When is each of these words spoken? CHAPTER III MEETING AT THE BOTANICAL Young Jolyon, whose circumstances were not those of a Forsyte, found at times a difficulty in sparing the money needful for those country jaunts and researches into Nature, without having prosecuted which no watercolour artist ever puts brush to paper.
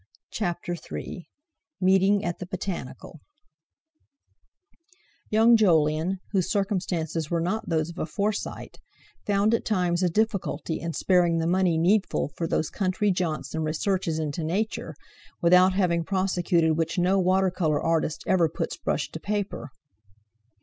CHAPTER 0.31 0.75
III 0.91 1.27
MEETING 1.79 2.25
AT 2.25 2.39
THE 2.39 2.47
BOTANICAL 2.47 3.19
Young 5.29 5.55
Jolyon, 5.55 6.17
whose 6.31 6.49
circumstances 6.49 7.29
were 7.29 7.39
not 7.39 7.69
those 7.69 7.91
of 7.91 7.99
a 7.99 8.07
Forsyte, 8.07 8.79
found 9.27 9.53
at 9.53 9.63
times 9.63 10.01
a 10.01 10.09
difficulty 10.09 10.79
in 10.79 10.93
sparing 10.93 11.37
the 11.37 11.45
money 11.45 11.77
needful 11.77 12.31
for 12.35 12.47
those 12.47 12.71
country 12.71 13.11
jaunts 13.11 13.53
and 13.53 13.63
researches 13.63 14.17
into 14.17 14.43
Nature, 14.43 14.95
without 15.39 15.73
having 15.73 16.03
prosecuted 16.03 16.75
which 16.75 16.97
no 16.97 17.19
watercolour 17.19 17.79
artist 17.79 18.23
ever 18.25 18.49
puts 18.49 18.77
brush 18.77 19.11
to 19.11 19.19
paper. 19.19 19.69